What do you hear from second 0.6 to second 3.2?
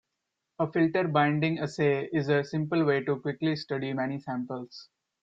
filter binding assay is a simple way to